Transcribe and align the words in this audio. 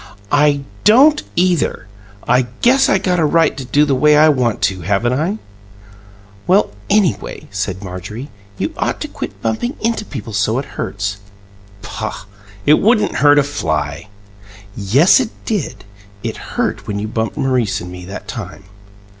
"I 0.31 0.61
don't 0.83 1.21
either! 1.35 1.85
I 2.27 2.47
guess 2.63 2.89
I 2.89 2.97
got 2.97 3.19
a 3.19 3.23
right 3.25 3.55
to 3.55 3.63
do 3.63 3.85
the 3.85 3.93
way 3.93 4.17
I 4.17 4.29
want 4.29 4.63
to, 4.63 4.81
haven't 4.81 5.13
I?" 5.13 5.37
"Well, 6.47 6.71
anyway," 6.89 7.47
said 7.51 7.83
Marjorie, 7.83 8.31
"you 8.57 8.73
ought 8.77 8.99
to 9.01 9.07
quit 9.07 9.39
bumping 9.43 9.75
into 9.79 10.03
people 10.03 10.33
so 10.33 10.57
it 10.57 10.65
hurts." 10.73 11.17
"Poh! 11.83 12.25
It 12.65 12.79
wouldn't 12.79 13.17
hurt 13.17 13.37
a 13.37 13.43
fly!" 13.43 14.07
"Yes, 14.75 15.19
it 15.19 15.29
did. 15.45 15.85
It 16.23 16.35
hurt 16.57 16.87
when 16.87 16.97
you 16.97 17.07
bumped 17.07 17.37
Maurice 17.37 17.79
and 17.79 17.91
me 17.91 18.03
that 18.05 18.27
time." 18.27 18.63